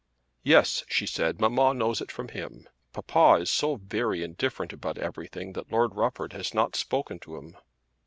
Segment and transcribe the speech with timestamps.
[0.41, 2.67] "Yes," she said; "mamma knows it from him.
[2.91, 7.55] Papa is so very indifferent about everything that Lord Rufford has not spoken to him."